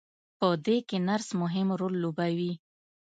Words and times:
په 0.39 0.47
دې 0.65 0.77
کې 0.87 0.97
نرس 1.07 1.29
مهم 1.41 1.67
رول 1.79 1.93
لوبوي. 2.03 2.53